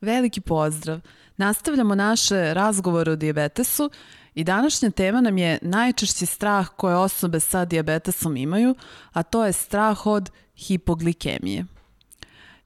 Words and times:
Veliki 0.00 0.40
pozdrav! 0.40 1.00
Nastavljamo 1.36 1.94
naše 1.94 2.54
razgovore 2.54 3.12
o 3.12 3.16
diabetesu 3.16 3.90
i 4.34 4.44
današnja 4.44 4.90
tema 4.90 5.20
nam 5.20 5.38
je 5.38 5.58
najčešći 5.62 6.26
strah 6.26 6.68
koje 6.76 6.96
osobe 6.96 7.40
sa 7.40 7.64
diabetesom 7.64 8.36
imaju, 8.36 8.74
a 9.12 9.22
to 9.22 9.44
je 9.44 9.52
strah 9.52 10.06
od 10.06 10.30
hipoglikemije. 10.56 11.64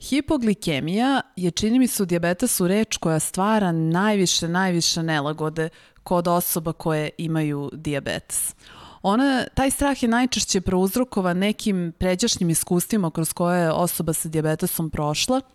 Hipoglikemija 0.01 1.21
je, 1.37 1.51
čini 1.51 1.79
mi 1.79 1.87
se, 1.87 2.03
u 2.03 2.07
diabetesu 2.07 2.69
reč 2.69 2.97
koja 2.97 3.19
stvara 3.19 3.73
najviše, 3.73 4.49
najviše 4.49 5.03
nelagode 5.03 5.69
kod 6.03 6.29
osoba 6.29 6.73
koje 6.73 7.11
imaju 7.19 7.71
diabetes. 7.73 8.55
Ona, 9.03 9.45
taj 9.55 9.71
strah 9.71 10.03
je 10.03 10.09
najčešće 10.09 10.61
prouzrokovan 10.61 11.39
nekim 11.39 11.93
pređašnjim 11.99 12.51
iskustvima 12.51 13.11
kroz 13.11 13.33
koje 13.33 13.63
je 13.63 13.73
osoba 13.73 14.13
sa 14.13 14.29
diabetesom 14.29 14.91
prošla– 14.91 15.41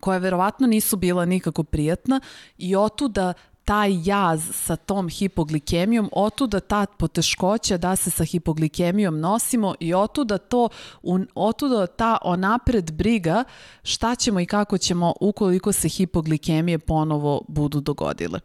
koja 0.00 0.18
verovatno 0.18 0.66
nisu 0.66 0.96
bila 0.96 1.24
nikako 1.24 1.64
prijatna 1.64 2.20
i 2.58 2.76
otuda 2.76 3.32
taj 3.64 3.90
jaz 4.04 4.42
sa 4.52 4.76
tom 4.76 5.08
hipoglikemijom, 5.08 6.08
otuda 6.12 6.60
ta 6.60 6.86
poteškoća 6.86 7.76
da 7.78 7.96
se 7.96 8.10
sa 8.10 8.24
hipoglikemijom 8.24 9.20
nosimo 9.20 9.74
i 9.80 9.94
otuda 9.94 10.38
to, 10.38 10.68
otuda 11.34 11.86
ta 11.86 12.18
onapred 12.22 12.92
briga 12.92 13.44
šta 13.82 14.14
ćemo 14.14 14.40
i 14.40 14.46
kako 14.46 14.78
ćemo 14.78 15.14
ukoliko 15.20 15.72
se 15.72 15.88
hipoglikemije 15.88 16.78
ponovo 16.78 17.42
budu 17.48 17.80
dogodile. 17.80 18.40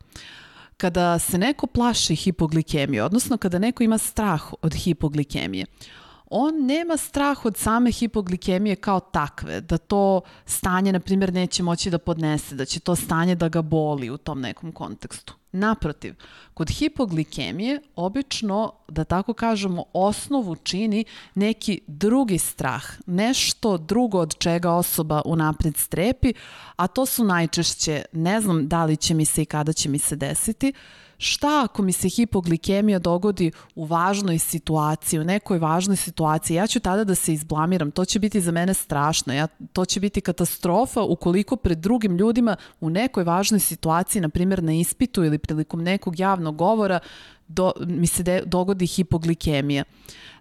Kada 0.77 1.19
se 1.19 1.37
neko 1.37 1.67
plaši 1.67 2.15
hipoglikemije, 2.15 3.03
odnosno 3.03 3.37
kada 3.37 3.59
neko 3.59 3.83
ima 3.83 3.97
strah 3.97 4.53
od 4.61 4.73
hipoglikemije, 4.73 5.65
on 6.29 6.65
nema 6.65 6.97
strah 6.97 7.45
od 7.45 7.57
same 7.57 7.91
hipoglikemije 7.91 8.75
kao 8.75 8.99
takve, 8.99 9.61
da 9.61 9.77
to 9.77 10.21
stanje, 10.45 10.91
na 10.91 10.99
primjer, 10.99 11.33
neće 11.33 11.63
moći 11.63 11.89
da 11.89 11.97
podnese, 11.97 12.55
da 12.55 12.65
će 12.65 12.79
to 12.79 12.95
stanje 12.95 13.35
da 13.35 13.49
ga 13.49 13.61
boli 13.61 14.09
u 14.09 14.17
tom 14.17 14.41
nekom 14.41 14.71
kontekstu. 14.71 15.33
Naprotiv, 15.51 16.15
kod 16.53 16.69
hipoglikemije 16.69 17.81
obično, 17.95 18.71
da 18.87 19.03
tako 19.03 19.33
kažemo, 19.33 19.83
osnovu 19.93 20.55
čini 20.55 21.05
neki 21.35 21.81
drugi 21.87 22.37
strah, 22.37 22.83
nešto 23.05 23.77
drugo 23.77 24.19
od 24.19 24.37
čega 24.37 24.71
osoba 24.71 25.21
unapred 25.25 25.77
strepi, 25.77 26.33
a 26.75 26.87
to 26.87 27.05
su 27.05 27.23
najčešće, 27.23 28.05
ne 28.11 28.41
znam 28.41 28.67
da 28.67 28.85
li 28.85 28.97
će 28.97 29.13
mi 29.13 29.25
se 29.25 29.41
i 29.41 29.45
kada 29.45 29.73
će 29.73 29.89
mi 29.89 29.99
se 29.99 30.15
desiti, 30.15 30.73
šta 31.17 31.61
ako 31.63 31.81
mi 31.81 31.91
se 31.91 32.09
hipoglikemija 32.09 32.99
dogodi 32.99 33.51
u 33.75 33.85
važnoj 33.85 34.39
situaciji, 34.39 35.19
u 35.19 35.23
nekoj 35.23 35.59
važnoj 35.59 35.95
situaciji, 35.95 36.55
ja 36.55 36.67
ću 36.67 36.79
tada 36.79 37.03
da 37.03 37.15
se 37.15 37.33
izblamiram, 37.33 37.91
to 37.91 38.05
će 38.05 38.19
biti 38.19 38.41
za 38.41 38.51
mene 38.51 38.73
strašno, 38.73 39.33
ja, 39.33 39.47
to 39.73 39.85
će 39.85 39.99
biti 39.99 40.21
katastrofa 40.21 41.01
ukoliko 41.01 41.55
pred 41.55 41.77
drugim 41.77 42.17
ljudima 42.17 42.55
u 42.79 42.89
nekoj 42.89 43.23
važnoj 43.23 43.59
situaciji, 43.59 44.21
na 44.21 44.29
primjer 44.29 44.63
na 44.63 44.73
ispitu 44.73 45.23
ili 45.23 45.37
prilikom 45.37 45.83
nekog 45.83 46.19
javnog 46.19 46.55
govora, 46.55 46.99
do, 47.47 47.71
mi 47.87 48.07
se 48.07 48.23
de, 48.23 48.43
dogodi 48.45 48.87
hipoglikemija. 48.87 49.83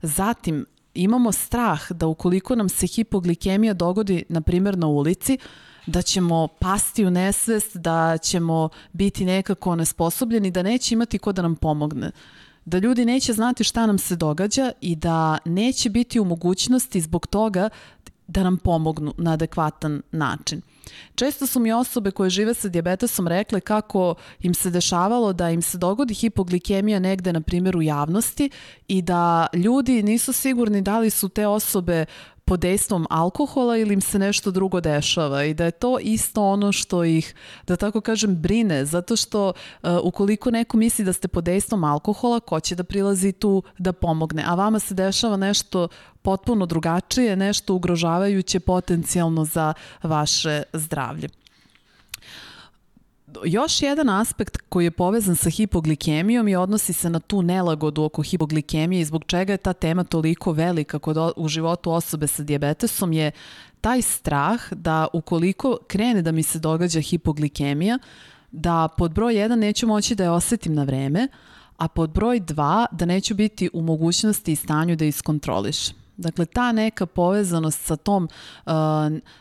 Zatim, 0.02 0.66
imamo 0.94 1.32
strah 1.32 1.92
da 1.92 2.06
ukoliko 2.06 2.54
nam 2.54 2.68
se 2.68 2.86
hipoglikemija 2.86 3.74
dogodi, 3.74 4.24
na 4.28 4.40
primjer 4.40 4.78
na 4.78 4.86
ulici, 4.86 5.38
da 5.86 6.02
ćemo 6.02 6.48
pasti 6.48 7.04
u 7.04 7.10
nesvest, 7.10 7.76
da 7.76 8.18
ćemo 8.18 8.68
biti 8.92 9.24
nekako 9.24 9.76
nesposobljeni, 9.76 10.50
da 10.50 10.62
neće 10.62 10.94
imati 10.94 11.18
ko 11.18 11.32
da 11.32 11.42
nam 11.42 11.56
pomogne. 11.56 12.10
Da 12.64 12.78
ljudi 12.78 13.04
neće 13.04 13.32
znati 13.32 13.64
šta 13.64 13.86
nam 13.86 13.98
se 13.98 14.16
događa 14.16 14.72
i 14.80 14.96
da 14.96 15.38
neće 15.44 15.90
biti 15.90 16.20
u 16.20 16.24
mogućnosti 16.24 17.00
zbog 17.00 17.26
toga 17.26 17.68
da 18.26 18.42
nam 18.42 18.56
pomognu 18.56 19.14
na 19.18 19.32
adekvatan 19.32 20.02
način. 20.12 20.62
Često 21.14 21.46
su 21.46 21.60
mi 21.60 21.72
osobe 21.72 22.10
koje 22.10 22.30
žive 22.30 22.54
sa 22.54 22.68
diabetesom 22.68 23.28
rekle 23.28 23.60
kako 23.60 24.14
im 24.40 24.54
se 24.54 24.70
dešavalo 24.70 25.32
da 25.32 25.50
im 25.50 25.62
se 25.62 25.78
dogodi 25.78 26.14
hipoglikemija 26.14 26.98
negde, 26.98 27.32
na 27.32 27.40
primjer, 27.40 27.76
u 27.76 27.82
javnosti 27.82 28.50
i 28.88 29.02
da 29.02 29.46
ljudi 29.54 30.02
nisu 30.02 30.32
sigurni 30.32 30.82
da 30.82 30.98
li 30.98 31.10
su 31.10 31.28
te 31.28 31.46
osobe 31.46 32.04
pod 32.44 32.60
dejstvom 32.60 33.06
alkohola 33.10 33.76
ili 33.76 33.94
im 33.94 34.00
se 34.00 34.18
nešto 34.18 34.50
drugo 34.50 34.80
dešava 34.80 35.44
i 35.44 35.54
da 35.54 35.64
je 35.64 35.70
to 35.70 35.98
isto 35.98 36.44
ono 36.44 36.72
što 36.72 37.04
ih, 37.04 37.34
da 37.66 37.76
tako 37.76 38.00
kažem, 38.00 38.36
brine, 38.36 38.84
zato 38.84 39.16
što 39.16 39.48
uh, 39.48 39.90
ukoliko 40.02 40.50
neko 40.50 40.76
misli 40.76 41.04
da 41.04 41.12
ste 41.12 41.28
pod 41.28 41.44
dejstvom 41.44 41.84
alkohola, 41.84 42.40
ko 42.40 42.60
će 42.60 42.74
da 42.74 42.84
prilazi 42.84 43.32
tu 43.32 43.62
da 43.78 43.92
pomogne, 43.92 44.44
a 44.46 44.54
vama 44.54 44.78
se 44.78 44.94
dešava 44.94 45.36
nešto 45.36 45.88
potpuno 46.22 46.66
drugačije, 46.66 47.36
nešto 47.36 47.74
ugrožavajuće 47.74 48.60
potencijalno 48.60 49.44
za 49.44 49.74
vaše 50.02 50.62
zdravlje 50.72 51.43
još 53.44 53.82
jedan 53.82 54.08
aspekt 54.08 54.58
koji 54.68 54.84
je 54.84 54.90
povezan 54.90 55.36
sa 55.36 55.50
hipoglikemijom 55.50 56.48
i 56.48 56.56
odnosi 56.56 56.92
se 56.92 57.10
na 57.10 57.20
tu 57.20 57.42
nelagodu 57.42 58.02
oko 58.02 58.22
hipoglikemije 58.22 59.00
i 59.00 59.04
zbog 59.04 59.24
čega 59.26 59.52
je 59.52 59.56
ta 59.56 59.72
tema 59.72 60.04
toliko 60.04 60.52
velika 60.52 60.98
kod, 60.98 61.16
u 61.36 61.48
životu 61.48 61.92
osobe 61.92 62.26
sa 62.26 62.42
diabetesom 62.42 63.12
je 63.12 63.30
taj 63.80 64.02
strah 64.02 64.72
da 64.72 65.06
ukoliko 65.12 65.78
krene 65.86 66.22
da 66.22 66.32
mi 66.32 66.42
se 66.42 66.58
događa 66.58 67.00
hipoglikemija, 67.00 67.98
da 68.52 68.88
pod 68.96 69.12
broj 69.12 69.34
1 69.34 69.54
neću 69.54 69.86
moći 69.86 70.14
da 70.14 70.24
je 70.24 70.30
osetim 70.30 70.74
na 70.74 70.84
vreme, 70.84 71.28
a 71.76 71.88
pod 71.88 72.10
broj 72.10 72.40
2 72.40 72.86
da 72.92 73.04
neću 73.04 73.34
biti 73.34 73.70
u 73.72 73.82
mogućnosti 73.82 74.52
i 74.52 74.56
stanju 74.56 74.96
da 74.96 75.04
iskontrolišem. 75.04 76.03
Dakle, 76.16 76.46
ta 76.46 76.72
neka 76.72 77.06
povezanost 77.06 77.80
sa 77.80 77.96
tom, 77.96 78.28
uh, 78.66 78.72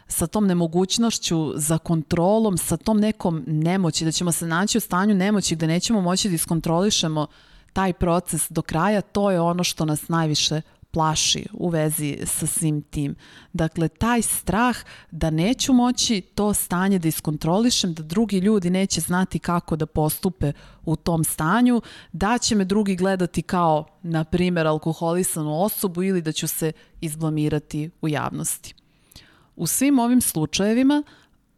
sa 0.07 0.28
tom 0.28 0.47
nemogućnošću 0.47 1.53
za 1.56 1.78
kontrolom, 1.78 2.57
sa 2.57 2.78
tom 2.78 3.00
nekom 3.00 3.44
nemoći, 3.47 4.06
da 4.06 4.11
ćemo 4.11 4.31
se 4.31 4.47
naći 4.47 4.78
u 4.78 4.81
stanju 4.81 5.16
nemoći 5.16 5.56
gde 5.56 5.67
nećemo 5.67 6.01
moći 6.01 6.29
da 6.29 6.35
iskontrolišemo 6.35 7.28
taj 7.73 7.94
proces 7.94 8.47
do 8.50 8.61
kraja, 8.61 9.01
to 9.01 9.31
je 9.31 9.41
ono 9.41 9.63
što 9.63 9.85
nas 9.85 10.07
najviše 10.07 10.61
plaši 10.94 11.46
u 11.54 11.70
vezi 11.70 12.18
sa 12.26 12.48
svim 12.48 12.81
tim. 12.81 13.16
Dakle, 13.54 13.88
taj 13.88 14.22
strah 14.22 14.78
da 15.12 15.30
neću 15.30 15.74
moći 15.74 16.22
to 16.22 16.54
stanje 16.54 17.00
da 17.00 17.08
iskontrolišem, 17.08 17.94
da 17.94 18.04
drugi 18.04 18.38
ljudi 18.38 18.70
neće 18.70 19.02
znati 19.02 19.40
kako 19.40 19.76
da 19.76 19.86
postupe 19.86 20.52
u 20.86 20.96
tom 20.96 21.24
stanju, 21.24 21.82
da 22.12 22.38
će 22.38 22.56
me 22.56 22.66
drugi 22.66 22.96
gledati 22.96 23.42
kao, 23.42 23.86
na 24.02 24.24
primer, 24.24 24.68
alkoholisanu 24.68 25.62
osobu 25.64 26.03
ili 26.03 26.22
da 26.22 26.32
ću 26.32 26.48
se 26.48 26.72
izblamirati 27.02 27.90
u 28.02 28.08
javnosti. 28.08 28.76
U 29.56 29.68
svim 29.68 30.00
ovim 30.00 30.22
slučajevima 30.22 31.03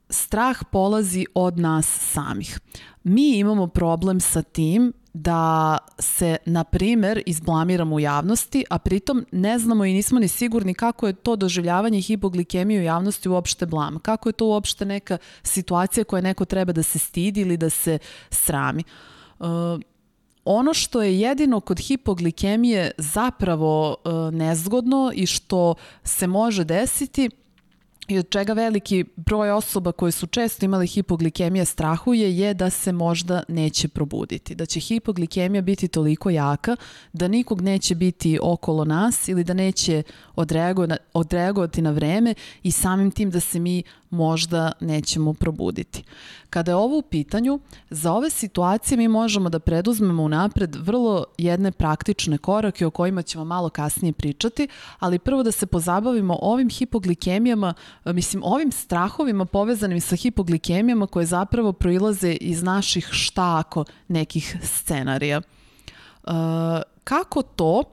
strah 0.09 0.57
polazi 0.71 1.25
od 1.33 1.59
nas 1.59 1.87
samih. 2.13 2.59
Mi 3.03 3.37
imamo 3.37 3.67
problem 3.67 4.19
sa 4.19 4.41
tim 4.41 4.93
da 5.15 5.77
se, 5.99 6.37
na 6.45 6.63
primer, 6.63 7.23
izblamiramo 7.25 7.95
u 7.95 7.99
javnosti, 7.99 8.65
a 8.69 8.79
pritom 8.79 9.25
ne 9.31 9.59
znamo 9.59 9.85
i 9.85 9.93
nismo 9.93 10.19
ni 10.19 10.27
sigurni 10.27 10.73
kako 10.73 11.07
je 11.07 11.13
to 11.13 11.35
doživljavanje 11.35 12.01
hipoglikemije 12.01 12.79
u 12.79 12.83
javnosti 12.83 13.29
uopšte 13.29 13.65
blam. 13.65 13.99
Kako 13.99 14.29
je 14.29 14.33
to 14.33 14.47
uopšte 14.47 14.85
neka 14.85 15.17
situacija 15.43 16.03
koja 16.03 16.21
neko 16.21 16.45
treba 16.45 16.73
da 16.73 16.83
se 16.83 16.99
stidi 16.99 17.41
ili 17.41 17.57
da 17.57 17.69
se 17.69 17.99
srami. 18.29 18.83
Uh, 19.39 19.47
ono 20.45 20.73
što 20.73 21.01
je 21.01 21.19
jedino 21.19 21.59
kod 21.59 21.79
hipoglikemije 21.79 22.91
zapravo 22.97 23.89
uh, 23.89 24.33
nezgodno 24.33 25.11
i 25.15 25.25
što 25.25 25.75
se 26.03 26.27
može 26.27 26.63
desiti– 26.63 27.29
i 28.07 28.17
od 28.19 28.29
čega 28.29 28.53
veliki 28.53 29.05
broj 29.15 29.51
osoba 29.51 29.91
koje 29.91 30.11
su 30.11 30.27
često 30.27 30.65
imali 30.65 30.87
hipoglikemije 30.87 31.65
strahuje 31.65 32.37
je 32.37 32.53
da 32.53 32.69
se 32.69 32.91
možda 32.91 33.43
neće 33.47 33.87
probuditi, 33.87 34.55
da 34.55 34.65
će 34.65 34.79
hipoglikemija 34.79 35.61
biti 35.61 35.87
toliko 35.87 36.29
jaka 36.29 36.75
da 37.13 37.27
nikog 37.27 37.61
neće 37.61 37.95
biti 37.95 38.39
okolo 38.41 38.85
nas 38.85 39.27
ili 39.27 39.43
da 39.43 39.53
neće 39.53 40.03
odreagovati 41.13 41.81
na 41.81 41.91
vreme 41.91 42.33
i 42.63 42.71
samim 42.71 43.11
tim 43.11 43.29
da 43.29 43.39
se 43.39 43.59
mi 43.59 43.83
možda 44.15 44.71
nećemo 44.79 45.33
probuditi. 45.33 46.03
Kada 46.49 46.71
je 46.71 46.75
ovo 46.75 46.97
u 46.97 47.01
pitanju, 47.01 47.59
za 47.89 48.13
ove 48.13 48.29
situacije 48.29 48.97
mi 48.97 49.07
možemo 49.07 49.49
da 49.49 49.59
preduzmemo 49.59 50.23
unapred 50.23 50.75
vrlo 50.75 51.25
jedne 51.37 51.71
praktične 51.71 52.37
korake 52.37 52.85
o 52.85 52.91
kojima 52.91 53.21
ćemo 53.21 53.45
malo 53.45 53.69
kasnije 53.69 54.13
pričati, 54.13 54.67
ali 54.99 55.19
prvo 55.19 55.43
da 55.43 55.51
se 55.51 55.65
pozabavimo 55.65 56.37
ovim 56.41 56.69
hipoglikemijama, 56.69 57.73
mislim 58.05 58.43
ovim 58.45 58.71
strahovima 58.71 59.45
povezanim 59.45 60.01
sa 60.01 60.15
hipoglikemijama 60.15 61.07
koje 61.07 61.25
zapravo 61.25 61.73
proilaze 61.73 62.31
iz 62.31 62.63
naših 62.63 63.07
šta 63.11 63.57
ako 63.59 63.85
nekih 64.07 64.57
scenarija. 64.63 65.41
Uh, 66.23 66.31
kako 67.03 67.41
to 67.41 67.83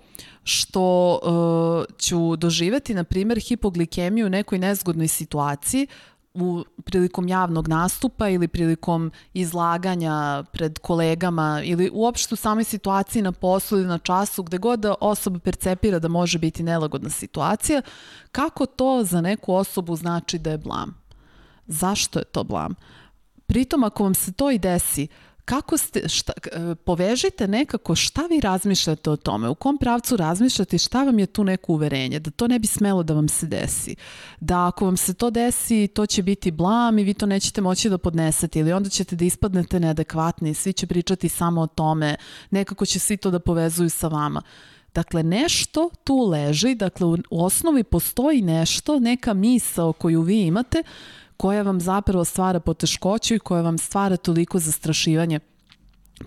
što 0.45 1.19
uh, 1.23 1.97
ću 1.99 2.37
doživeti, 2.37 2.95
na 2.95 3.05
primjer, 3.05 3.41
hipoglikemiju 3.41 4.27
u 4.27 4.31
nekoj 4.31 4.59
nezgodnoj 4.59 5.09
situaciji, 5.09 5.87
u, 6.35 6.65
prilikom 6.85 7.29
javnog 7.29 7.69
nastupa 7.69 8.29
ili 8.29 8.49
prilikom 8.49 9.13
izlaganja 9.35 10.45
pred 10.53 10.79
kolegama 10.79 11.61
ili 11.65 11.91
uopšte 11.93 12.35
u 12.35 12.37
samoj 12.37 12.65
situaciji 12.65 13.23
na 13.23 13.33
poslu 13.33 13.79
ili 13.79 13.87
na 13.87 13.99
času 13.99 14.43
gde 14.43 14.59
god 14.59 14.81
da 14.81 14.95
osoba 15.01 15.39
percepira 15.39 15.99
da 15.99 16.09
može 16.09 16.39
biti 16.39 16.63
nelagodna 16.63 17.11
situacija, 17.11 17.83
kako 18.33 18.67
to 18.67 19.05
za 19.05 19.21
neku 19.21 19.55
osobu 19.55 19.97
znači 19.97 20.39
da 20.39 20.51
je 20.51 20.59
blam? 20.59 20.95
Zašto 21.67 22.19
je 22.19 22.25
to 22.25 22.45
blam? 22.45 22.75
Pritom 23.47 23.85
ako 23.85 24.03
vam 24.03 24.15
se 24.15 24.33
to 24.33 24.51
i 24.51 24.59
desi, 24.59 25.09
kako 25.45 25.77
ste, 25.77 26.09
šta, 26.09 26.33
e, 26.53 26.75
povežite 26.75 27.49
nekako 27.49 27.95
šta 27.95 28.27
vi 28.27 28.41
razmišljate 28.41 29.11
o 29.11 29.17
tome, 29.17 29.49
u 29.49 29.55
kom 29.55 29.79
pravcu 29.79 30.17
razmišljate 30.17 30.77
i 30.77 30.79
šta 30.79 31.05
vam 31.05 31.19
je 31.19 31.27
tu 31.27 31.45
neko 31.45 31.73
uverenje, 31.73 32.19
da 32.19 32.31
to 32.31 32.49
ne 32.49 32.59
bi 32.59 32.67
smelo 32.67 33.03
da 33.03 33.15
vam 33.15 33.29
se 33.29 33.47
desi. 33.47 33.97
Da 34.41 34.67
ako 34.67 34.85
vam 34.85 34.97
se 34.97 35.15
to 35.15 35.31
desi, 35.31 35.89
to 35.95 36.07
će 36.07 36.23
biti 36.23 36.51
blam 36.51 36.99
i 36.99 37.05
vi 37.05 37.15
to 37.15 37.27
nećete 37.27 37.61
moći 37.61 37.91
da 37.91 37.99
podnesete 37.99 38.61
ili 38.61 38.73
onda 38.73 38.89
ćete 38.89 39.17
da 39.17 39.25
ispadnete 39.25 39.81
neadekvatni, 39.81 40.55
svi 40.55 40.73
će 40.73 40.87
pričati 40.87 41.29
samo 41.29 41.61
o 41.61 41.67
tome, 41.67 42.17
nekako 42.51 42.87
će 42.87 42.99
svi 42.99 43.17
to 43.17 43.31
da 43.31 43.39
povezuju 43.39 43.91
sa 43.91 44.09
vama. 44.09 44.43
Dakle, 44.95 45.23
nešto 45.23 45.91
tu 46.05 46.27
leži, 46.29 46.75
dakle 46.75 47.07
u, 47.07 47.17
osnovi 47.31 47.85
postoji 47.85 48.43
nešto, 48.43 48.99
neka 48.99 49.35
misao 49.35 49.93
koju 49.93 50.23
vi 50.23 50.43
imate, 50.43 50.83
koja 51.43 51.63
vam 51.63 51.81
zapravo 51.81 52.25
stvara 52.25 52.61
poteškoću 52.61 53.35
i 53.35 53.39
koja 53.39 53.63
vam 53.63 53.79
stvara 53.79 54.17
toliko 54.17 54.59
zastrašivanje 54.59 55.41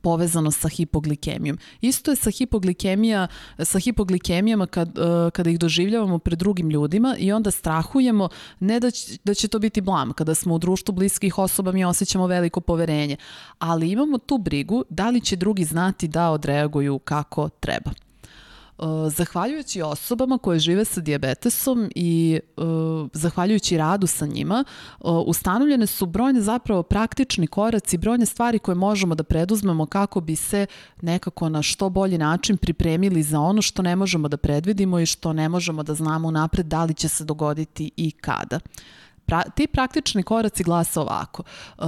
povezano 0.01 0.51
sa 0.51 0.67
hipoglikemijom. 0.67 1.57
Isto 1.81 2.11
je 2.11 2.15
sa 2.15 2.31
hipoglikemija, 2.31 3.27
sa 3.63 3.79
hipoglikemijama 3.79 4.67
kad, 4.67 4.97
uh, 4.97 5.31
kada 5.31 5.49
ih 5.49 5.59
doživljavamo 5.59 6.19
pred 6.19 6.39
drugim 6.39 6.69
ljudima 6.69 7.15
i 7.19 7.31
onda 7.31 7.51
strahujemo 7.51 8.29
ne 8.59 8.79
da 8.79 8.91
će, 8.91 9.17
da 9.23 9.33
će 9.33 9.47
to 9.47 9.59
biti 9.59 9.81
blam. 9.81 10.13
Kada 10.13 10.35
smo 10.35 10.55
u 10.55 10.59
društvu 10.59 10.93
bliskih 10.93 11.37
osoba 11.37 11.71
mi 11.71 11.85
osjećamo 11.85 12.27
veliko 12.27 12.61
poverenje, 12.61 13.17
ali 13.59 13.91
imamo 13.91 14.17
tu 14.17 14.37
brigu 14.37 14.83
da 14.89 15.09
li 15.09 15.21
će 15.21 15.35
drugi 15.35 15.63
znati 15.63 16.07
da 16.07 16.29
odreaguju 16.29 16.99
kako 16.99 17.49
treba. 17.49 18.04
Uh, 18.77 18.87
zahvaljujući 19.11 19.81
osobama 19.81 20.37
koje 20.37 20.59
žive 20.59 20.85
sa 20.85 21.01
diabetesom 21.01 21.89
i 21.95 22.39
uh, 22.57 22.65
zahvaljujući 23.13 23.77
radu 23.77 24.07
sa 24.07 24.25
njima, 24.25 24.63
uh, 24.99 25.23
ustanovljene 25.27 25.87
su 25.87 26.05
brojne 26.05 26.41
zapravo 26.41 26.83
praktični 26.83 27.47
koraci, 27.47 27.97
brojne 27.97 28.25
stvari 28.25 28.59
koje 28.59 28.75
možemo 28.75 29.15
da 29.15 29.23
preduzmemo 29.23 29.85
kako 29.85 30.21
bi 30.21 30.35
se 30.35 30.65
nekako 31.01 31.49
na 31.49 31.61
što 31.61 31.89
bolji 31.89 32.17
način 32.17 32.57
pripremili 32.57 33.23
za 33.23 33.39
ono 33.39 33.61
što 33.61 33.81
ne 33.81 33.95
možemo 33.95 34.27
da 34.27 34.37
predvidimo 34.37 34.99
i 34.99 35.05
što 35.05 35.33
ne 35.33 35.49
možemo 35.49 35.83
da 35.83 35.93
znamo 35.93 36.31
napred 36.31 36.65
da 36.65 36.83
li 36.83 36.93
će 36.93 37.07
se 37.07 37.23
dogoditi 37.23 37.91
i 37.97 38.11
kada. 38.11 38.59
Pra, 39.25 39.43
ti 39.55 39.67
praktični 39.67 40.23
koraci 40.23 40.63
glasa 40.63 41.01
ovako. 41.01 41.43
E, 41.43 41.81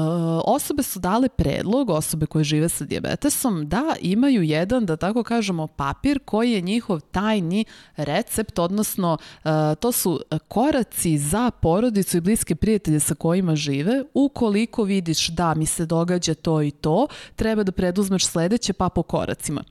osobe 0.45 0.83
su 0.83 0.99
dale 0.99 1.29
predlog, 1.29 1.89
osobe 1.89 2.25
koje 2.25 2.43
žive 2.43 2.69
sa 2.69 2.85
diabetesom, 2.85 3.69
da 3.69 3.95
imaju 4.01 4.43
jedan, 4.43 4.85
da 4.85 4.95
tako 4.95 5.23
kažemo, 5.23 5.67
papir 5.67 6.19
koji 6.25 6.51
je 6.51 6.61
njihov 6.61 6.99
tajni 6.99 7.65
recept, 7.95 8.59
odnosno 8.59 9.17
e, 9.43 9.49
to 9.75 9.91
su 9.91 10.19
koraci 10.47 11.17
za 11.17 11.51
porodicu 11.51 12.17
i 12.17 12.21
bliske 12.21 12.55
prijatelje 12.55 12.99
sa 12.99 13.15
kojima 13.15 13.55
žive. 13.55 14.03
Ukoliko 14.13 14.83
vidiš 14.83 15.27
da 15.27 15.53
mi 15.53 15.65
se 15.65 15.85
događa 15.85 16.33
to 16.33 16.61
i 16.61 16.71
to, 16.71 17.07
treba 17.35 17.63
da 17.63 17.71
preduzmeš 17.71 18.25
sledeće 18.25 18.73
pa 18.73 18.89
po 18.89 19.03
koracima 19.03 19.63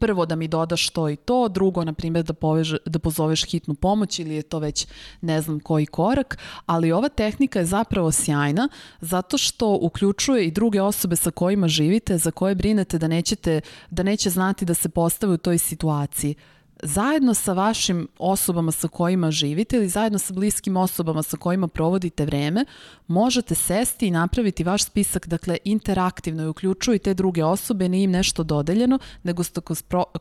prvo 0.00 0.26
da 0.26 0.36
mi 0.36 0.48
dodaš 0.48 0.90
to 0.90 1.08
i 1.08 1.16
to, 1.16 1.48
drugo, 1.48 1.84
na 1.84 1.92
primjer, 1.92 2.24
da, 2.24 2.32
poveže, 2.32 2.76
da 2.86 2.98
pozoveš 2.98 3.44
hitnu 3.44 3.74
pomoć 3.74 4.18
ili 4.18 4.34
je 4.34 4.42
to 4.42 4.58
već 4.58 4.86
ne 5.20 5.40
znam 5.40 5.60
koji 5.60 5.86
korak, 5.86 6.38
ali 6.66 6.92
ova 6.92 7.08
tehnika 7.08 7.58
je 7.58 7.64
zapravo 7.64 8.12
sjajna 8.12 8.68
zato 9.00 9.38
što 9.38 9.78
uključuje 9.82 10.46
i 10.46 10.50
druge 10.50 10.82
osobe 10.82 11.16
sa 11.16 11.30
kojima 11.30 11.68
živite, 11.68 12.18
za 12.18 12.30
koje 12.30 12.54
brinete 12.54 12.98
da 12.98 13.08
nećete, 13.08 13.60
da 13.90 14.02
neće 14.02 14.30
znati 14.30 14.64
da 14.64 14.74
se 14.74 14.88
postave 14.88 15.32
u 15.32 15.38
toj 15.38 15.58
situaciji 15.58 16.34
zajedno 16.82 17.34
sa 17.34 17.52
vašim 17.52 18.08
osobama 18.18 18.72
sa 18.72 18.88
kojima 18.88 19.30
živite 19.30 19.76
ili 19.76 19.88
zajedno 19.88 20.18
sa 20.18 20.34
bliskim 20.34 20.76
osobama 20.76 21.22
sa 21.22 21.36
kojima 21.36 21.68
provodite 21.68 22.24
vreme, 22.24 22.64
možete 23.06 23.54
sesti 23.54 24.06
i 24.06 24.10
napraviti 24.10 24.64
vaš 24.64 24.84
spisak, 24.84 25.26
dakle, 25.28 25.58
interaktivno 25.64 26.42
i 26.42 26.48
uključuju 26.48 26.94
i 26.94 26.98
te 26.98 27.14
druge 27.14 27.44
osobe, 27.44 27.88
nije 27.88 28.04
im 28.04 28.10
nešto 28.10 28.42
dodeljeno, 28.42 28.98
nego 29.22 29.42
ste 29.42 29.60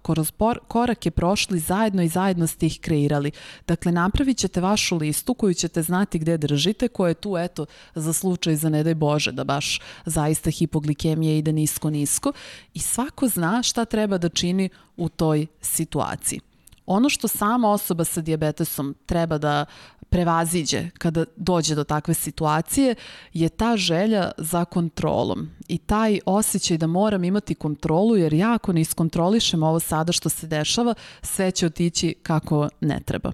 kroz, 0.01 0.31
korake 0.67 1.11
prošli 1.11 1.59
zajedno 1.59 2.03
i 2.03 2.07
zajedno 2.07 2.47
ste 2.47 2.65
ih 2.65 2.79
kreirali. 2.81 3.31
Dakle, 3.67 3.91
napravit 3.91 4.37
ćete 4.37 4.61
vašu 4.61 4.97
listu 4.97 5.33
koju 5.33 5.53
ćete 5.53 5.81
znati 5.81 6.19
gde 6.19 6.37
držite, 6.37 6.87
koja 6.87 7.09
je 7.09 7.13
tu, 7.13 7.37
eto, 7.37 7.65
za 7.95 8.13
slučaj 8.13 8.55
za 8.55 8.69
ne 8.69 8.83
daj 8.83 8.95
Bože, 8.95 9.31
da 9.31 9.43
baš 9.43 9.81
zaista 10.05 10.49
hipoglikemija 10.49 11.37
ide 11.37 11.53
nisko-nisko 11.53 12.31
i 12.73 12.79
svako 12.79 13.27
zna 13.27 13.63
šta 13.63 13.85
treba 13.85 14.17
da 14.17 14.29
čini 14.29 14.69
u 14.97 15.09
toj 15.09 15.47
situaciji. 15.61 16.39
Ono 16.85 17.09
što 17.09 17.27
sama 17.27 17.71
osoba 17.71 18.03
sa 18.03 18.21
diabetesom 18.21 18.95
treba 19.05 19.37
da 19.37 19.65
prevaziđe 20.09 20.89
kada 20.97 21.25
dođe 21.35 21.75
do 21.75 21.83
takve 21.83 22.13
situacije 22.13 22.95
je 23.33 23.49
ta 23.49 23.77
želja 23.77 24.31
za 24.37 24.65
kontrolom 24.65 25.49
i 25.67 25.77
taj 25.77 26.19
osjećaj 26.25 26.77
da 26.77 26.87
moram 26.87 27.23
imati 27.23 27.55
kontrolu 27.55 28.17
jer 28.17 28.33
ja 28.33 28.53
ako 28.53 28.73
ne 28.73 28.81
iskontrolišem 28.81 29.63
ovo 29.63 29.79
sada 29.79 30.11
što 30.11 30.29
se 30.29 30.47
dešava, 30.47 30.93
sve 31.21 31.51
će 31.51 31.65
otići 31.65 32.15
kako 32.23 32.69
ne 32.81 32.99
treba. 33.05 33.31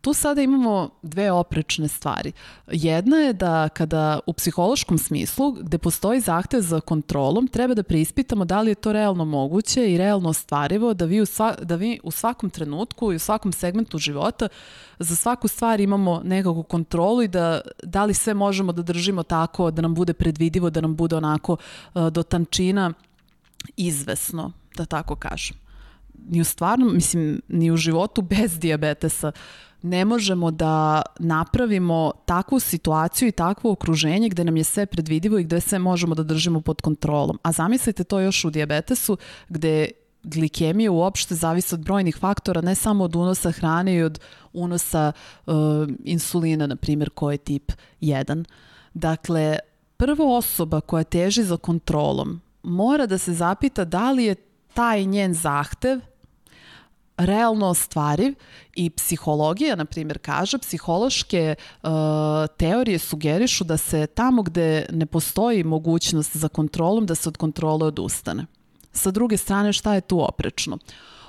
Tu 0.00 0.12
sada 0.12 0.42
imamo 0.42 0.90
dve 1.02 1.32
oprečne 1.32 1.88
stvari. 1.88 2.32
Jedna 2.66 3.16
je 3.16 3.32
da 3.32 3.68
kada 3.68 4.20
u 4.26 4.32
psihološkom 4.32 4.98
smislu, 4.98 5.52
gde 5.52 5.78
postoji 5.78 6.20
zahtev 6.20 6.60
za 6.60 6.80
kontrolom, 6.80 7.48
treba 7.48 7.74
da 7.74 7.82
preispitamo 7.82 8.44
da 8.44 8.60
li 8.60 8.70
je 8.70 8.74
to 8.74 8.92
realno 8.92 9.24
moguće 9.24 9.92
i 9.92 9.98
realno 9.98 10.28
ostvarivo, 10.28 10.94
da 10.94 11.04
vi 11.04 11.20
u, 11.20 11.26
sva, 11.26 11.54
da 11.62 11.76
vi 11.76 12.00
u 12.02 12.10
svakom 12.10 12.50
trenutku 12.50 13.12
i 13.12 13.16
u 13.16 13.18
svakom 13.18 13.52
segmentu 13.52 13.98
života 13.98 14.48
za 14.98 15.16
svaku 15.16 15.48
stvar 15.48 15.80
imamo 15.80 16.20
nekakvu 16.24 16.62
kontrolu 16.62 17.22
i 17.22 17.28
da, 17.28 17.60
da 17.82 18.04
li 18.04 18.14
sve 18.14 18.34
možemo 18.34 18.72
da 18.72 18.82
držimo 18.82 19.22
tako, 19.22 19.70
da 19.70 19.82
nam 19.82 19.94
bude 19.94 20.12
predvidivo, 20.12 20.70
da 20.70 20.80
nam 20.80 20.96
bude 20.96 21.16
onako 21.16 21.56
uh, 21.94 22.08
do 22.08 22.22
tančina 22.22 22.92
izvesno, 23.76 24.52
da 24.76 24.84
tako 24.84 25.16
kažem. 25.16 25.56
Ni 26.28 26.40
u 26.40 26.44
stvarnom, 26.44 26.94
mislim, 26.94 27.40
ni 27.48 27.70
u 27.70 27.76
životu 27.76 28.22
bez 28.22 28.58
diabetesa 28.58 29.32
ne 29.82 30.04
možemo 30.04 30.50
da 30.50 31.02
napravimo 31.18 32.12
takvu 32.24 32.60
situaciju 32.60 33.28
i 33.28 33.32
takvo 33.32 33.72
okruženje 33.72 34.28
gde 34.28 34.44
nam 34.44 34.56
je 34.56 34.64
sve 34.64 34.86
predvidivo 34.86 35.38
i 35.38 35.44
gde 35.44 35.60
sve 35.60 35.78
možemo 35.78 36.14
da 36.14 36.22
držimo 36.22 36.60
pod 36.60 36.80
kontrolom. 36.80 37.38
A 37.42 37.52
zamislite 37.52 38.04
to 38.04 38.20
još 38.20 38.44
u 38.44 38.50
diabetesu 38.50 39.16
gde 39.48 39.90
glikemija 40.22 40.92
uopšte 40.92 41.34
zavisi 41.34 41.74
od 41.74 41.80
brojnih 41.80 42.16
faktora, 42.16 42.60
ne 42.60 42.74
samo 42.74 43.04
od 43.04 43.16
unosa 43.16 43.50
hrane 43.50 43.94
i 43.94 44.02
od 44.02 44.20
unosa 44.52 45.12
uh, 45.46 45.54
insulina, 46.04 46.66
na 46.66 46.76
primjer, 46.76 47.10
koji 47.10 47.34
je 47.34 47.38
tip 47.38 47.72
1. 48.00 48.44
Dakle, 48.94 49.58
prva 49.96 50.24
osoba 50.36 50.80
koja 50.80 51.04
teži 51.04 51.42
za 51.42 51.56
kontrolom 51.56 52.40
mora 52.62 53.06
da 53.06 53.18
se 53.18 53.34
zapita 53.34 53.84
da 53.84 54.10
li 54.12 54.24
je 54.24 54.34
taj 54.74 55.04
njen 55.04 55.34
zahtev 55.34 56.00
realno 57.26 57.66
ostvariv 57.66 58.34
i 58.74 58.90
psihologija, 58.90 59.76
na 59.76 59.84
primjer, 59.84 60.18
kaže, 60.18 60.58
psihološke 60.58 61.54
uh, 61.82 61.90
teorije 62.56 62.98
sugerišu 62.98 63.64
da 63.64 63.76
se 63.76 64.06
tamo 64.06 64.42
gde 64.42 64.86
ne 64.90 65.06
postoji 65.06 65.64
mogućnost 65.64 66.36
za 66.36 66.48
kontrolom, 66.48 67.06
da 67.06 67.14
se 67.14 67.28
od 67.28 67.36
kontrole 67.36 67.86
odustane. 67.86 68.46
Sa 68.92 69.10
druge 69.10 69.36
strane, 69.36 69.72
šta 69.72 69.94
je 69.94 70.00
tu 70.00 70.20
oprečno? 70.28 70.78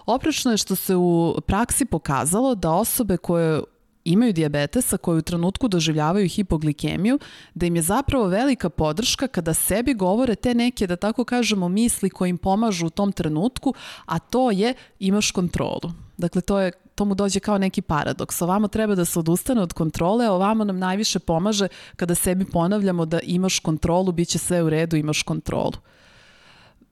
Oprečno 0.05 0.51
je 0.51 0.57
što 0.57 0.75
se 0.75 0.95
u 0.95 1.35
praksi 1.47 1.85
pokazalo 1.85 2.55
da 2.55 2.71
osobe 2.71 3.17
koje 3.17 3.61
imaju 4.05 4.33
diabetesa 4.33 4.97
koji 4.97 5.19
u 5.19 5.21
trenutku 5.21 5.67
doživljavaju 5.67 6.27
hipoglikemiju, 6.27 7.19
da 7.53 7.65
im 7.65 7.75
je 7.75 7.81
zapravo 7.81 8.27
velika 8.27 8.69
podrška 8.69 9.27
kada 9.27 9.53
sebi 9.53 9.93
govore 9.93 10.35
te 10.35 10.53
neke, 10.53 10.87
da 10.87 10.95
tako 10.95 11.23
kažemo, 11.23 11.69
misli 11.69 12.09
koje 12.09 12.29
im 12.29 12.37
pomažu 12.37 12.87
u 12.87 12.89
tom 12.89 13.11
trenutku, 13.11 13.73
a 14.05 14.19
to 14.19 14.51
je 14.51 14.73
imaš 14.99 15.31
kontrolu. 15.31 15.91
Dakle, 16.17 16.41
to 16.41 16.59
je 16.59 16.71
to 16.95 17.05
mu 17.05 17.15
dođe 17.15 17.39
kao 17.39 17.57
neki 17.57 17.81
paradoks. 17.81 18.41
Ovamo 18.41 18.67
treba 18.67 18.95
da 18.95 19.05
se 19.05 19.19
odustane 19.19 19.61
od 19.61 19.73
kontrole, 19.73 20.25
a 20.25 20.31
ovamo 20.31 20.63
nam 20.63 20.79
najviše 20.79 21.19
pomaže 21.19 21.67
kada 21.95 22.15
sebi 22.15 22.45
ponavljamo 22.45 23.05
da 23.05 23.19
imaš 23.23 23.59
kontrolu, 23.59 24.11
bit 24.11 24.29
će 24.29 24.37
sve 24.37 24.63
u 24.63 24.69
redu, 24.69 24.95
imaš 24.95 25.23
kontrolu 25.23 25.73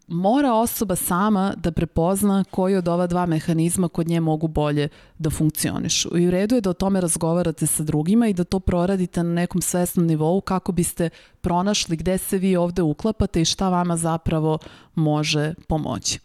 mora 0.09 0.53
osoba 0.53 0.95
sama 0.95 1.53
da 1.57 1.71
prepozna 1.71 2.43
koji 2.51 2.75
od 2.75 2.87
ova 2.87 3.07
dva 3.07 3.25
mehanizma 3.25 3.87
kod 3.87 4.07
nje 4.07 4.19
mogu 4.19 4.47
bolje 4.47 4.89
da 5.17 5.29
funkcionišu. 5.29 6.17
I 6.17 6.27
u 6.27 6.31
redu 6.31 6.55
je 6.55 6.61
da 6.61 6.69
o 6.69 6.73
tome 6.73 7.01
razgovarate 7.01 7.67
sa 7.67 7.83
drugima 7.83 8.27
i 8.27 8.33
da 8.33 8.43
to 8.43 8.59
proradite 8.59 9.23
na 9.23 9.33
nekom 9.33 9.61
svesnom 9.61 10.05
nivou 10.05 10.41
kako 10.41 10.71
biste 10.71 11.09
pronašli 11.41 11.97
gde 11.97 12.17
se 12.17 12.37
vi 12.37 12.55
ovde 12.55 12.81
uklapate 12.81 13.41
i 13.41 13.45
šta 13.45 13.69
vama 13.69 13.97
zapravo 13.97 14.57
može 14.95 15.53
pomoći. 15.67 16.19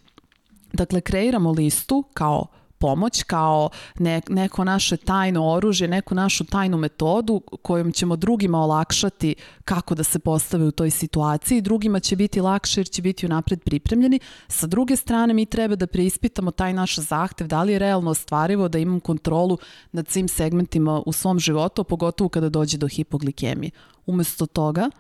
Dakle, 0.73 1.01
kreiramo 1.01 1.51
listu 1.51 2.05
kao 2.15 2.47
pomoć 2.85 3.23
kao 3.23 3.71
ne, 3.99 4.21
neko 4.29 4.65
naše 4.65 4.97
tajno 4.97 5.49
oružje, 5.49 5.89
neku 5.89 6.15
našu 6.15 6.45
tajnu 6.45 6.77
metodu 6.79 7.41
kojom 7.63 7.93
ćemo 7.93 8.17
drugima 8.17 8.59
olakšati 8.59 9.35
kako 9.65 9.95
da 9.95 10.05
se 10.05 10.19
postave 10.19 10.65
u 10.65 10.71
toj 10.71 10.91
situaciji. 10.91 11.61
Drugima 11.61 12.01
će 12.01 12.17
biti 12.17 12.41
lakše 12.41 12.81
jer 12.81 12.89
će 12.89 13.03
biti 13.03 13.27
unapred 13.27 13.63
pripremljeni. 13.63 14.21
Sa 14.49 14.67
druge 14.67 14.97
strane 14.97 15.35
mi 15.35 15.47
treba 15.47 15.77
da 15.77 15.87
preispitamo 15.87 16.51
taj 16.51 16.73
naš 16.73 16.99
zahtev, 16.99 17.47
da 17.47 17.63
li 17.63 17.73
je 17.73 17.79
realno 17.79 18.11
ostvarivo 18.11 18.69
da 18.69 18.79
imam 18.79 19.01
kontrolu 19.01 19.59
nad 19.93 20.09
svim 20.09 20.29
segmentima 20.29 21.03
u 21.07 21.13
svom 21.13 21.39
životu, 21.39 21.85
pogotovo 21.85 22.29
kada 22.29 22.49
dođe 22.49 22.79
do 22.79 22.89
hipoglikemije. 22.89 23.71
Umesto 24.07 24.47
toga, 24.47 24.91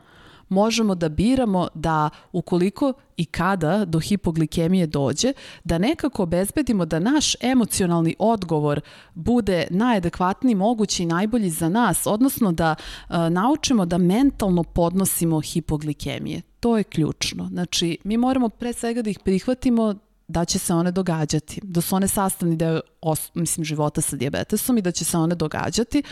možemo 0.54 0.94
da 0.94 1.08
biramo 1.08 1.68
da 1.74 2.10
ukoliko 2.32 2.92
i 3.16 3.24
kada 3.24 3.84
do 3.84 3.98
hipoglikemije 3.98 4.86
dođe, 4.86 5.32
da 5.64 5.78
nekako 5.78 6.22
obezbedimo 6.22 6.86
da 6.86 6.98
naš 6.98 7.34
emocionalni 7.40 8.16
odgovor 8.18 8.80
bude 9.14 9.66
najadekvatniji 9.70 10.54
mogući 10.54 11.02
i 11.02 11.06
najbolji 11.06 11.50
za 11.50 11.68
nas, 11.68 12.06
odnosno 12.06 12.52
da 12.52 12.74
uh, 12.74 13.16
naučimo 13.30 13.86
da 13.86 13.98
mentalno 13.98 14.62
podnosimo 14.62 15.40
hipoglikemije. 15.40 16.42
To 16.60 16.78
je 16.78 16.84
ključno. 16.84 17.48
Znači, 17.48 17.98
mi 18.04 18.16
moramo 18.16 18.48
pre 18.48 18.72
svega 18.72 19.02
da 19.02 19.10
ih 19.10 19.18
prihvatimo 19.24 19.94
da 20.28 20.44
će 20.44 20.58
se 20.58 20.74
one 20.74 20.90
događati, 20.90 21.60
da 21.62 21.80
su 21.80 21.96
one 21.96 22.08
sastavni 22.08 22.56
deo 22.56 22.80
os, 23.00 23.30
mislim, 23.34 23.64
života 23.64 24.00
sa 24.00 24.16
diabetesom 24.16 24.78
i 24.78 24.82
da 24.82 24.90
će 24.90 25.04
se 25.04 25.16
one 25.18 25.34
događati 25.34 26.02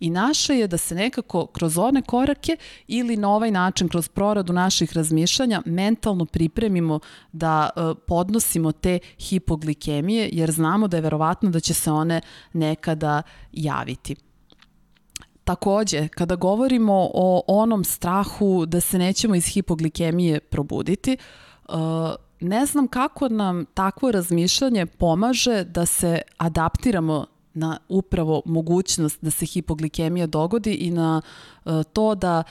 i 0.00 0.10
naše 0.10 0.58
je 0.58 0.68
da 0.68 0.78
se 0.78 0.94
nekako 0.94 1.46
kroz 1.46 1.78
one 1.78 2.02
korake 2.02 2.56
ili 2.86 3.16
na 3.16 3.30
ovaj 3.30 3.50
način, 3.50 3.88
kroz 3.88 4.08
proradu 4.08 4.52
naših 4.52 4.92
razmišljanja, 4.92 5.62
mentalno 5.64 6.24
pripremimo 6.24 7.00
da 7.32 7.70
uh, 7.76 7.96
podnosimo 8.06 8.72
te 8.72 8.98
hipoglikemije, 9.18 10.28
jer 10.32 10.50
znamo 10.50 10.88
da 10.88 10.96
je 10.96 11.00
verovatno 11.00 11.50
da 11.50 11.60
će 11.60 11.74
se 11.74 11.90
one 11.90 12.20
nekada 12.52 13.22
javiti. 13.52 14.16
Takođe, 15.44 16.08
kada 16.08 16.36
govorimo 16.36 17.10
o 17.14 17.42
onom 17.46 17.84
strahu 17.84 18.66
da 18.66 18.80
se 18.80 18.98
nećemo 18.98 19.34
iz 19.34 19.46
hipoglikemije 19.46 20.40
probuditi, 20.40 21.16
uh, 21.68 21.76
ne 22.40 22.66
znam 22.66 22.88
kako 22.88 23.28
nam 23.28 23.64
takvo 23.74 24.10
razmišljanje 24.10 24.86
pomaže 24.86 25.64
da 25.64 25.86
se 25.86 26.20
adaptiramo 26.36 27.26
na 27.54 27.78
upravo 27.88 28.42
mogućnost 28.44 29.18
da 29.24 29.30
se 29.30 29.46
hipoglikemija 29.46 30.26
dogodi 30.26 30.74
i 30.74 30.90
na 30.90 31.22
uh, 31.64 31.82
to 31.92 32.14
da 32.14 32.42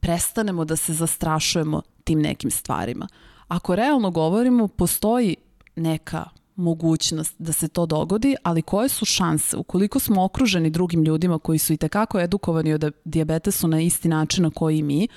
prestanemo 0.00 0.64
da 0.64 0.76
se 0.76 0.92
zastrašujemo 0.92 1.82
tim 2.04 2.20
nekim 2.22 2.50
stvarima. 2.50 3.08
Ako 3.48 3.76
realno 3.76 4.10
govorimo, 4.10 4.68
postoji 4.68 5.36
neka 5.76 6.24
mogućnost 6.56 7.34
da 7.38 7.52
se 7.52 7.68
to 7.68 7.86
dogodi, 7.86 8.36
ali 8.42 8.62
koje 8.62 8.88
su 8.88 9.04
šanse 9.04 9.56
ukoliko 9.56 9.98
smo 9.98 10.24
okruženi 10.24 10.70
drugim 10.70 11.04
ljudima 11.04 11.38
koji 11.38 11.58
su 11.58 11.72
i 11.72 11.76
tekako 11.76 12.20
edukovani 12.20 12.74
o 12.74 12.78
diabetesu 13.04 13.68
na 13.68 13.80
isti 13.80 14.08
način 14.08 14.44
na 14.44 14.50
koji 14.50 14.82
mi, 14.82 15.08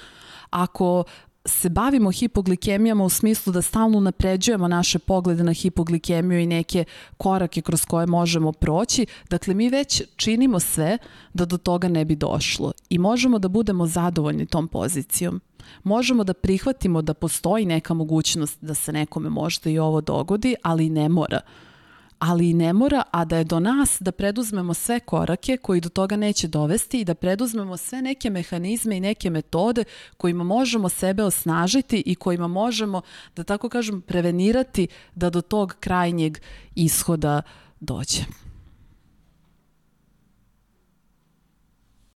ako 0.49 1.03
se 1.45 1.69
bavimo 1.69 2.11
hipoglikemijama 2.11 3.03
u 3.03 3.09
smislu 3.09 3.53
da 3.53 3.61
stalno 3.61 3.99
napređujemo 3.99 4.67
naše 4.67 4.99
poglede 4.99 5.43
na 5.43 5.53
hipoglikemiju 5.53 6.39
i 6.39 6.45
neke 6.45 6.85
korake 7.17 7.61
kroz 7.61 7.85
koje 7.85 8.05
možemo 8.05 8.51
proći, 8.51 9.05
dakle 9.29 9.53
mi 9.53 9.69
već 9.69 10.03
činimo 10.15 10.59
sve 10.59 10.97
da 11.33 11.45
do 11.45 11.57
toga 11.57 11.87
ne 11.87 12.05
bi 12.05 12.15
došlo 12.15 12.71
i 12.89 12.97
možemo 12.97 13.39
da 13.39 13.47
budemo 13.47 13.87
zadovoljni 13.87 14.45
tom 14.45 14.67
pozicijom. 14.67 15.41
Možemo 15.83 16.23
da 16.23 16.33
prihvatimo 16.33 17.01
da 17.01 17.13
postoji 17.13 17.65
neka 17.65 17.93
mogućnost 17.93 18.57
da 18.61 18.73
se 18.73 18.93
nekome 18.93 19.29
možda 19.29 19.69
i 19.69 19.79
ovo 19.79 20.01
dogodi, 20.01 20.55
ali 20.63 20.89
ne 20.89 21.09
mora 21.09 21.41
ali 22.21 22.53
ne 22.53 22.73
mora, 22.73 23.03
a 23.11 23.25
da 23.25 23.37
je 23.37 23.43
do 23.43 23.59
nas 23.59 23.97
da 23.99 24.11
preduzmemo 24.11 24.73
sve 24.73 24.99
korake 24.99 25.57
koji 25.57 25.81
do 25.81 25.89
toga 25.89 26.15
neće 26.15 26.47
dovesti 26.47 26.99
i 26.99 27.05
da 27.05 27.15
preduzmemo 27.15 27.77
sve 27.77 28.01
neke 28.01 28.29
mehanizme 28.29 28.97
i 28.97 28.99
neke 28.99 29.29
metode 29.29 29.83
kojima 30.17 30.43
možemo 30.43 30.89
sebe 30.89 31.23
osnažiti 31.23 32.03
i 32.05 32.15
kojima 32.15 32.47
možemo, 32.47 33.01
da 33.35 33.43
tako 33.43 33.69
kažem, 33.69 34.01
prevenirati 34.01 34.87
da 35.15 35.29
do 35.29 35.41
tog 35.41 35.75
krajnjeg 35.79 36.37
ishoda 36.75 37.41
dođe. 37.79 38.40